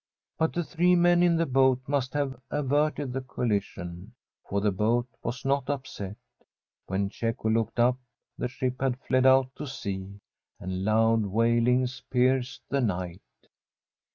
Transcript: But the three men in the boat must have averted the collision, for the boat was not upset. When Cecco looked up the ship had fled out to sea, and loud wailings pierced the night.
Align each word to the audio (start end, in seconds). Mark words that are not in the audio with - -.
But 0.39 0.53
the 0.53 0.63
three 0.63 0.95
men 0.95 1.21
in 1.21 1.35
the 1.37 1.45
boat 1.45 1.79
must 1.85 2.15
have 2.15 2.35
averted 2.49 3.13
the 3.13 3.21
collision, 3.21 4.15
for 4.49 4.59
the 4.59 4.71
boat 4.71 5.05
was 5.21 5.45
not 5.45 5.69
upset. 5.69 6.15
When 6.87 7.11
Cecco 7.11 7.51
looked 7.51 7.79
up 7.79 7.99
the 8.35 8.47
ship 8.47 8.81
had 8.81 8.99
fled 9.01 9.27
out 9.27 9.55
to 9.57 9.67
sea, 9.67 10.17
and 10.59 10.83
loud 10.83 11.27
wailings 11.27 12.01
pierced 12.09 12.63
the 12.67 12.81
night. 12.81 13.21